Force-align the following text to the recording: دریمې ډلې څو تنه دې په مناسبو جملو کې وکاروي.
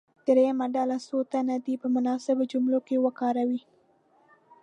دریمې 0.27 0.67
ډلې 0.75 0.97
څو 1.07 1.17
تنه 1.31 1.55
دې 1.65 1.75
په 1.81 1.87
مناسبو 1.95 2.43
جملو 2.51 2.79
کې 2.87 2.95
وکاروي. 3.05 3.61